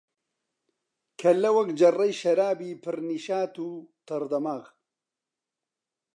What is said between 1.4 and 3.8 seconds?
وەک جەڕڕەی شەرابی پر نیشات و